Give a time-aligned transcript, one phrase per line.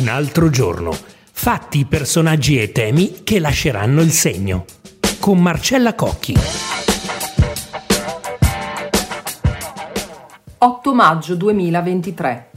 [0.00, 0.96] Un altro giorno.
[1.30, 4.64] Fatti, personaggi e temi che lasceranno il segno.
[5.20, 6.34] Con Marcella Cocchi.
[10.56, 12.50] 8 maggio 2023.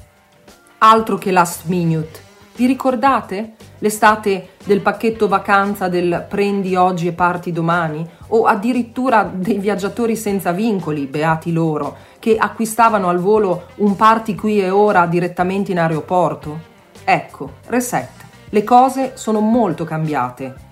[0.77, 2.21] Altro che last minute.
[2.55, 3.55] Vi ricordate?
[3.79, 8.09] L'estate del pacchetto vacanza del prendi oggi e parti domani?
[8.27, 14.61] O addirittura dei viaggiatori senza vincoli, beati loro, che acquistavano al volo un parti qui
[14.61, 16.71] e ora direttamente in aeroporto?
[17.03, 18.09] Ecco, reset.
[18.49, 20.71] Le cose sono molto cambiate.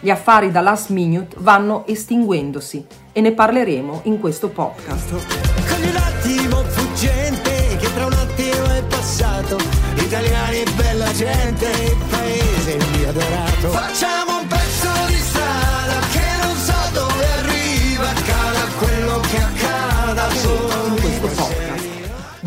[0.00, 5.10] Gli affari da last minute vanno estinguendosi e ne parleremo in questo podcast.
[5.10, 9.56] Con un attimo fuggente che tra un attimo è passato,
[9.96, 13.68] italiani bella gente, il paese mio adorato.
[13.68, 14.97] Facciamo un pezzo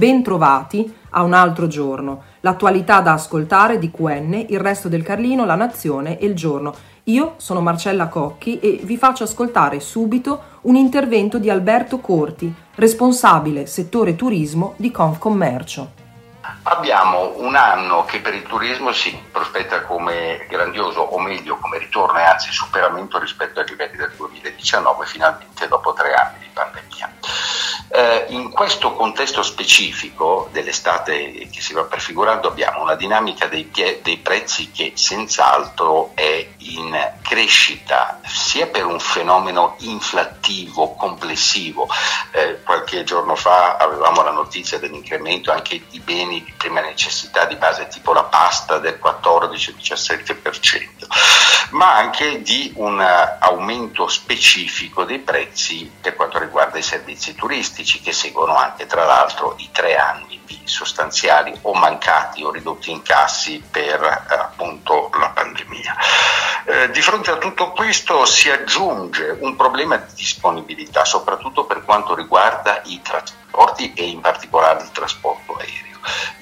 [0.02, 2.24] Ben trovati a un altro giorno.
[2.40, 6.74] L'attualità da ascoltare di QN, il resto del Carlino, la Nazione e il giorno.
[7.04, 13.68] Io sono Marcella Cocchi e vi faccio ascoltare subito un intervento di Alberto Corti, responsabile
[13.68, 16.01] settore turismo di Confcommercio.
[16.64, 22.20] Abbiamo un anno che per il turismo si prospetta come grandioso, o meglio come ritorno
[22.20, 27.14] e anzi superamento rispetto ai livelli del 2019, finalmente dopo tre anni di pandemia.
[27.94, 34.00] Eh, in questo contesto specifico dell'estate che si va prefigurando abbiamo una dinamica dei, pie-
[34.02, 41.90] dei prezzi che senz'altro è in crescita sia per un fenomeno inflattivo complessivo.
[42.32, 47.88] Eh, qualche giorno fa avevamo la notizia dell'incremento anche di beni prima necessità di base
[47.88, 51.08] tipo la pasta del 14-17%,
[51.72, 58.02] ma anche di un aumento specifico dei prezzi per quanto riguarda i servizi turistici turistici
[58.02, 63.62] che seguono anche tra l'altro i tre anni di sostanziali o mancati o ridotti incassi
[63.70, 65.96] per eh, appunto la pandemia.
[66.66, 72.16] Eh, di fronte a tutto questo si aggiunge un problema di disponibilità, soprattutto per quanto
[72.16, 75.81] riguarda i trasporti e in particolare il trasporto aereo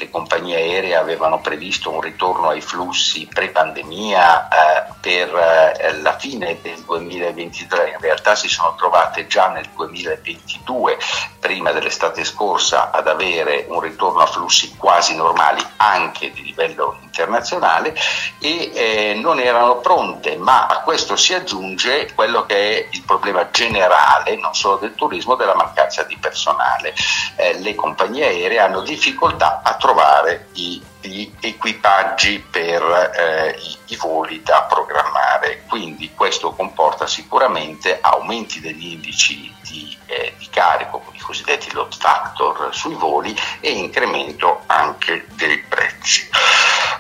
[0.09, 6.81] compagnie aeree avevano previsto un ritorno ai flussi pre-pandemia eh, per eh, la fine del
[6.85, 10.97] 2023, in realtà si sono trovate già nel 2022,
[11.39, 17.93] prima dell'estate scorsa, ad avere un ritorno a flussi quasi normali anche di livello internazionale
[18.39, 23.49] e eh, non erano pronte, ma a questo si aggiunge quello che è il problema
[23.51, 26.93] generale, non solo del turismo, della mancanza di personale.
[27.35, 32.81] Eh, le compagnie aeree hanno difficoltà a trovare i gli equipaggi per
[33.15, 35.63] eh, i, i, voli da programmare.
[35.67, 42.95] Quindi questo comporta sicuramente aumenti degli indici di, eh, di carico, cosiddetti load factor sui
[42.95, 46.27] voli e incremento anche dei prezzi.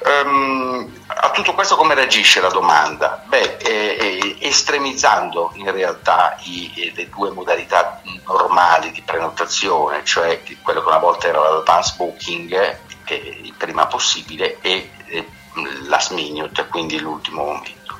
[0.05, 3.23] Um, a tutto questo come reagisce la domanda?
[3.25, 10.43] Beh, eh, eh, estremizzando in realtà i, eh, le due modalità normali di prenotazione, cioè
[10.61, 15.27] quello che una volta era l'advance booking, eh, il prima possibile, e eh,
[15.87, 17.97] last minute, quindi l'ultimo momento.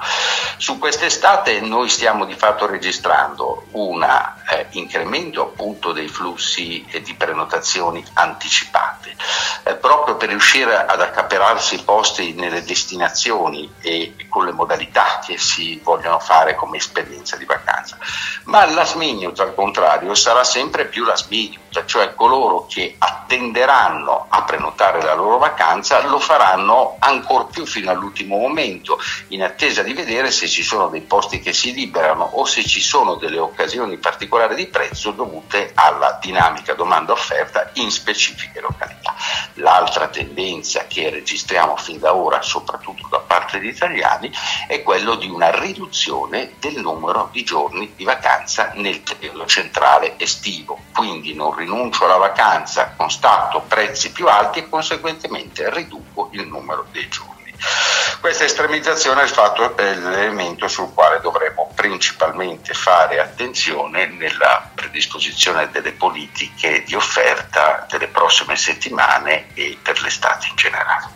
[0.57, 4.03] Su quest'estate noi stiamo di fatto registrando un
[4.49, 9.15] eh, incremento appunto dei flussi eh, di prenotazioni anticipate,
[9.63, 15.37] eh, proprio per riuscire ad accapararsi i posti nelle destinazioni e con le modalità che
[15.37, 17.97] si vogliono fare come esperienza di vacanza.
[18.45, 24.43] Ma last minute al contrario sarà sempre più last minute, cioè coloro che attenderanno a
[24.43, 28.99] prenotare la loro vacanza lo faranno ancora più fino all'ultimo momento
[29.29, 32.81] in attesa di vedere se ci sono dei posti che si liberano o se ci
[32.81, 39.15] sono delle occasioni particolari di prezzo dovute alla dinamica domanda-offerta in specifiche località.
[39.55, 44.31] L'altra tendenza che registriamo fin da ora, soprattutto da parte degli italiani,
[44.67, 50.79] è quello di una riduzione del numero di giorni di vacanza nel periodo centrale estivo.
[50.93, 57.07] Quindi non rinuncio alla vacanza, constato prezzi più alti e conseguentemente riduco il numero dei
[57.07, 57.37] giorni.
[58.21, 59.29] Questa estremizzazione è il
[59.75, 61.28] è l'elemento sul quale dovremo
[61.79, 70.47] principalmente fare attenzione nella predisposizione delle politiche di offerta delle prossime settimane e per l'estate
[70.49, 71.07] in generale.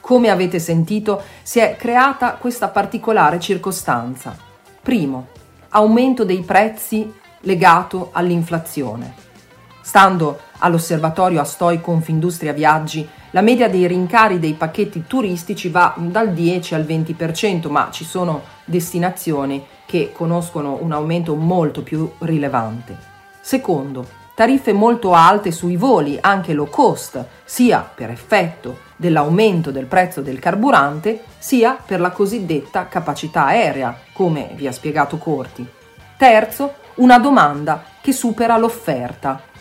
[0.00, 4.34] Come avete sentito, si è creata questa particolare circostanza.
[4.80, 5.28] Primo,
[5.68, 9.14] aumento dei prezzi legato all'inflazione.
[9.86, 16.74] Stando all'osservatorio Astoi Confindustria Viaggi, la media dei rincari dei pacchetti turistici va dal 10
[16.74, 22.96] al 20%, ma ci sono destinazioni che conoscono un aumento molto più rilevante.
[23.42, 30.22] Secondo, tariffe molto alte sui voli, anche low cost, sia per effetto dell'aumento del prezzo
[30.22, 35.68] del carburante, sia per la cosiddetta capacità aerea, come vi ha spiegato Corti.
[36.16, 39.52] Terzo, una domanda che supera l'offerta.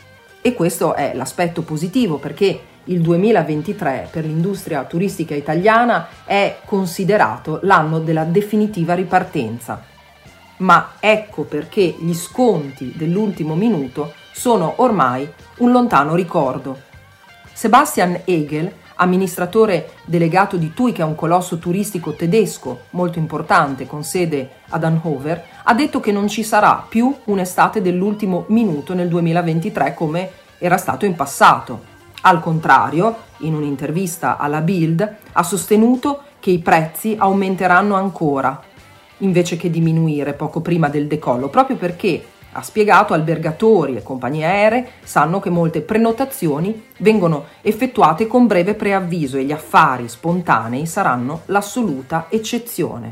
[0.46, 8.00] E questo è l'aspetto positivo perché il 2023 per l'industria turistica italiana è considerato l'anno
[8.00, 9.82] della definitiva ripartenza.
[10.58, 16.78] Ma ecco perché gli sconti dell'ultimo minuto sono ormai un lontano ricordo.
[17.54, 24.04] Sebastian Hegel, amministratore delegato di TUI, che è un colosso turistico tedesco molto importante con
[24.04, 29.94] sede ad Hannover, ha detto che non ci sarà più un'estate dell'ultimo minuto nel 2023
[29.94, 31.92] come era stato in passato.
[32.22, 38.62] Al contrario, in un'intervista alla Bild, ha sostenuto che i prezzi aumenteranno ancora,
[39.20, 42.24] invece che diminuire poco prima del decollo, proprio perché
[42.54, 49.38] ha spiegato albergatori e compagnie aeree sanno che molte prenotazioni vengono effettuate con breve preavviso
[49.38, 53.12] e gli affari spontanei saranno l'assoluta eccezione.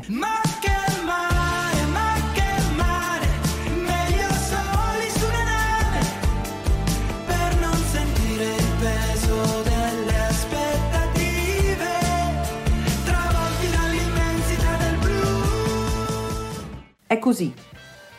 [17.06, 17.52] È così.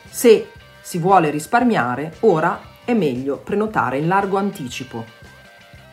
[0.07, 0.51] Se
[0.83, 5.05] si vuole risparmiare, ora è meglio prenotare in largo anticipo.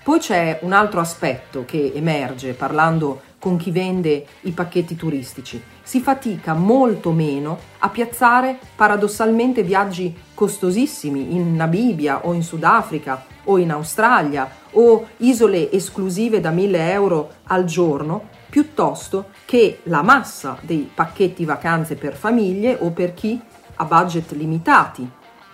[0.03, 5.63] Poi c'è un altro aspetto che emerge parlando con chi vende i pacchetti turistici.
[5.81, 13.59] Si fatica molto meno a piazzare paradossalmente viaggi costosissimi in Namibia o in Sudafrica o
[13.59, 20.91] in Australia o isole esclusive da 1000 euro al giorno piuttosto che la massa dei
[20.93, 23.41] pacchetti vacanze per famiglie o per chi
[23.81, 25.09] ha budget limitati.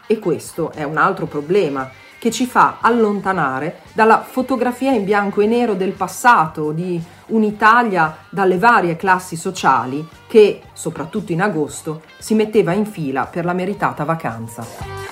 [0.07, 1.89] E questo è un altro problema
[2.19, 8.59] che ci fa allontanare dalla fotografia in bianco e nero del passato di un'Italia dalle
[8.59, 15.06] varie classi sociali che, soprattutto in agosto, si metteva in fila per la meritata vacanza.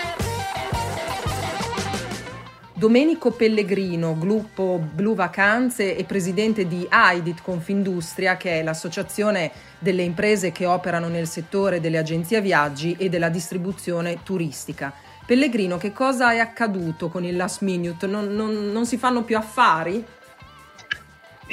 [2.84, 10.52] Domenico Pellegrino, gruppo Blu Vacanze e presidente di AIDIT Confindustria, che è l'associazione delle imprese
[10.52, 14.92] che operano nel settore delle agenzie viaggi e della distribuzione turistica.
[15.25, 18.06] Pellegrino, che cosa è accaduto con il last minute?
[18.06, 20.04] Non, non, non si fanno più affari?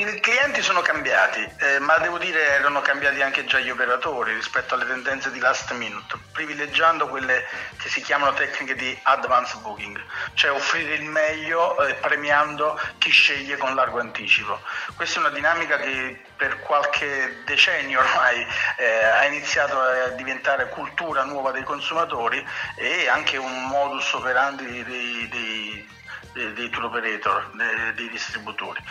[0.01, 4.73] I clienti sono cambiati, eh, ma devo dire erano cambiati anche già gli operatori rispetto
[4.73, 7.45] alle tendenze di last minute, privilegiando quelle
[7.77, 10.03] che si chiamano tecniche di advance booking,
[10.33, 14.59] cioè offrire il meglio eh, premiando chi sceglie con largo anticipo.
[14.95, 18.43] Questa è una dinamica che per qualche decennio ormai
[18.77, 22.43] eh, ha iniziato a diventare cultura nuova dei consumatori
[22.75, 25.99] e anche un modus operandi dei, dei
[26.33, 28.81] dei, tour operator, dei, dei, distributori.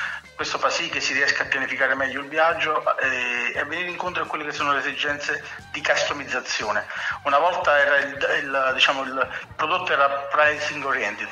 [0.40, 3.90] Questo fa sì che si riesca a pianificare meglio il viaggio e, e a venire
[3.90, 6.86] incontro a quelle che sono le esigenze di customizzazione.
[7.24, 11.28] Una volta il, il, diciamo, il prodotto era pricing oriented,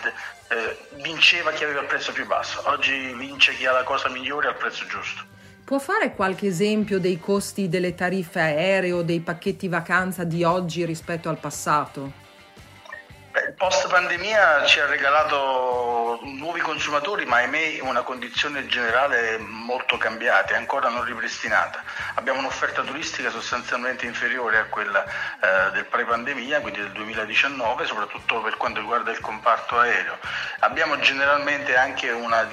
[0.49, 4.49] eh, vinceva chi aveva il prezzo più basso, oggi vince chi ha la cosa migliore
[4.49, 5.23] al prezzo giusto.
[5.65, 10.85] Può fare qualche esempio dei costi delle tariffe aeree o dei pacchetti vacanza di oggi
[10.85, 12.28] rispetto al passato?
[13.59, 20.57] Post pandemia ci ha regalato nuovi consumatori, ma ahimè una condizione generale molto cambiata e
[20.57, 21.83] ancora non ripristinata.
[22.15, 28.57] Abbiamo un'offerta turistica sostanzialmente inferiore a quella eh, del pre-pandemia, quindi del 2019, soprattutto per
[28.57, 30.19] quanto riguarda il comparto aereo.
[30.61, 32.47] Abbiamo generalmente anche una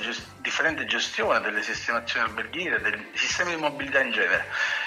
[0.00, 4.46] gest- differente gestione delle sistemazioni alberghiere, dei sistemi di mobilità in genere.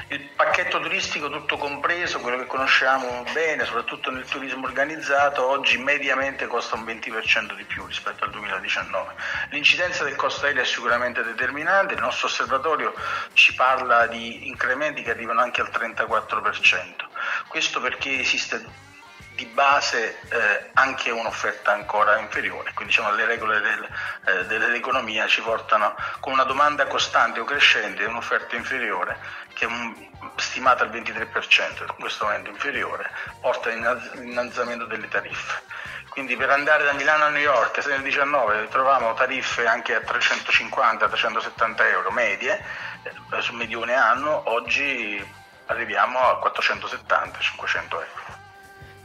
[0.10, 6.46] Il pacchetto turistico tutto compreso, quello che conosciamo bene, soprattutto nel turismo organizzato, oggi mediamente
[6.46, 9.14] costa un 20% di più rispetto al 2019.
[9.50, 12.94] L'incidenza del costo aereo è sicuramente determinante, il nostro osservatorio
[13.34, 17.08] ci parla di incrementi che arrivano anche al 34%.
[17.48, 18.94] Questo perché esiste
[19.36, 23.90] di base eh, anche un'offerta ancora inferiore, quindi diciamo, le regole del,
[24.26, 29.18] eh, dell'economia ci portano con una domanda costante o crescente un'offerta inferiore
[29.54, 29.94] che è un,
[30.38, 35.62] stimata al 23%, in questo momento inferiore, porta all'innalzamento delle tariffe.
[36.10, 40.00] Quindi per andare da Milano a New York se nel 2019 trovavamo tariffe anche a
[40.00, 42.64] 350-370 euro medie
[43.04, 45.24] eh, su medione anno, oggi
[45.68, 48.35] arriviamo a 470-500 euro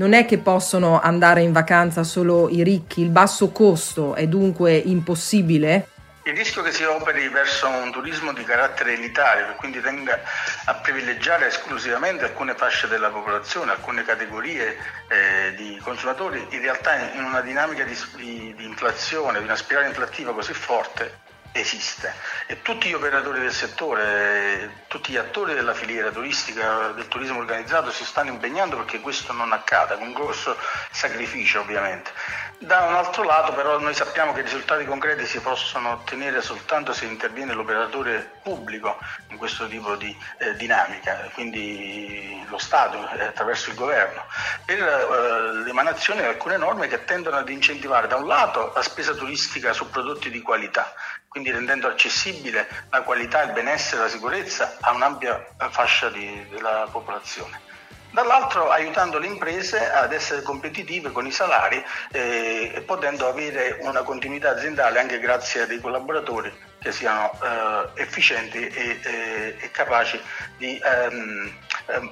[0.00, 4.74] non è che possono andare in vacanza solo i ricchi, il basso costo è dunque
[4.74, 5.88] impossibile?
[6.22, 10.18] Il rischio che si operi verso un turismo di carattere elitario, che quindi tenga
[10.64, 14.74] a privilegiare esclusivamente alcune fasce della popolazione, alcune categorie
[15.08, 19.88] eh, di consumatori, in realtà in una dinamica di, di, di inflazione, di una spirale
[19.88, 21.18] inflattiva così forte,
[21.52, 22.14] esiste
[22.46, 27.90] e tutti gli operatori del settore, tutti gli attori della filiera turistica, del turismo organizzato
[27.90, 30.56] si stanno impegnando perché questo non accada, con grosso
[30.90, 32.12] sacrificio ovviamente.
[32.62, 36.92] Da un altro lato però noi sappiamo che i risultati concreti si possono ottenere soltanto
[36.92, 38.98] se interviene l'operatore pubblico
[39.28, 44.26] in questo tipo di eh, dinamica, quindi lo Stato eh, attraverso il governo,
[44.66, 49.14] per eh, l'emanazione di alcune norme che tendono ad incentivare da un lato la spesa
[49.14, 50.92] turistica su prodotti di qualità,
[51.28, 56.86] quindi rendendo accessibile la qualità, il benessere e la sicurezza a un'ampia fascia di, della
[56.92, 57.68] popolazione
[58.10, 64.02] dall'altro aiutando le imprese ad essere competitive con i salari eh, e potendo avere una
[64.02, 70.20] continuità aziendale anche grazie a dei collaboratori che siano eh, efficienti e, e, e, capaci
[70.56, 71.52] di ehm,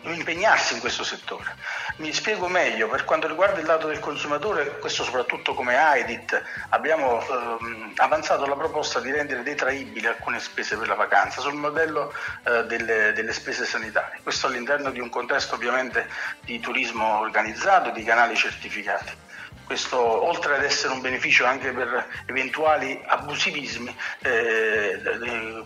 [0.03, 1.55] impegnarsi in questo settore.
[1.97, 7.21] Mi spiego meglio, per quanto riguarda il lato del consumatore, questo soprattutto come AIDIT, abbiamo
[7.21, 12.13] ehm, avanzato la proposta di rendere detraibili alcune spese per la vacanza sul modello
[12.45, 16.09] eh, delle, delle spese sanitarie, questo all'interno di un contesto ovviamente
[16.41, 19.27] di turismo organizzato, di canali certificati
[19.69, 24.99] questo oltre ad essere un beneficio anche per eventuali abusivismi, eh,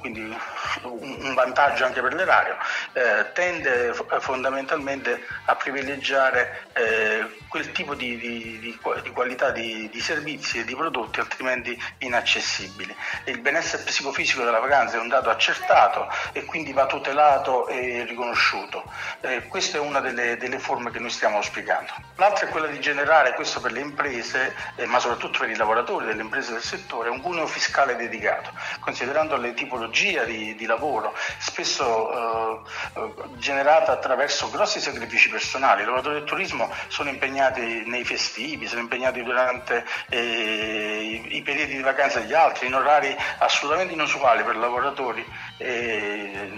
[0.01, 0.37] quindi
[0.83, 2.57] un vantaggio anche per l'erario,
[2.95, 10.61] eh, tende fondamentalmente a privilegiare eh, quel tipo di, di, di, di qualità di, servizi
[10.61, 12.97] e di prodotti altrimenti inaccessibili.
[13.27, 18.91] Il benessere psicofisico della vacanza è un dato accertato e quindi va tutelato e riconosciuto.
[19.21, 21.93] Eh, questa è una delle, delle forme che noi stiamo auspicando.
[22.17, 26.07] L'altra è quella di generare, questo per le imprese, eh, ma soprattutto per i lavoratori
[26.07, 32.65] delle imprese del settore, un cuneo fiscale dedicato, considerando le tipologie di, di lavoro, spesso
[32.65, 35.83] eh, eh, generata attraverso grossi sacrifici personali.
[35.83, 41.83] I lavoratori del turismo sono impegnati nei festivi, sono impegnati durante eh, i, periodi di
[41.83, 45.25] vacanza degli altri, in orari assolutamente inusuali per lavoratori
[45.59, 46.51] eh,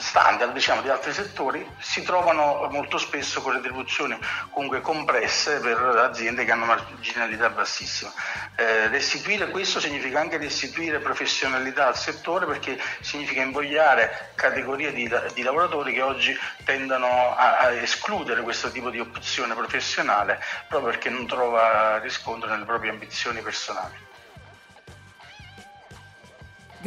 [0.00, 4.18] standard diciamo, di altri settori, si trovano molto spesso con retribuzioni
[4.50, 8.12] comunque compresse per aziende che hanno marginalità bassissima.
[8.56, 15.42] Eh, restituire questo significa anche restituire professionalità al settore perché significa invogliare categorie di, di
[15.42, 21.26] lavoratori che oggi tendono a, a, escludere questo tipo di opzione professionale proprio perché non
[21.26, 24.07] trova riscontro nelle proprie ambizioni personali.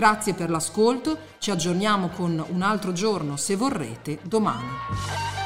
[0.02, 5.41] Grazie per l'ascolto, ci aggiorniamo con un altro giorno se vorrete domani.